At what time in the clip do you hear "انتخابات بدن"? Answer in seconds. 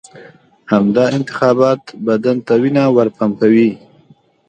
1.17-2.37